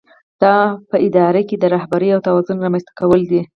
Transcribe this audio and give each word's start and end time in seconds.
دا 0.41 0.55
په 0.89 0.95
اداره 1.07 1.41
کې 1.49 1.55
د 1.59 1.63
رهبرۍ 1.75 2.09
او 2.11 2.23
توازن 2.27 2.57
رامنځته 2.63 2.91
کول 2.99 3.21
دي. 3.31 3.41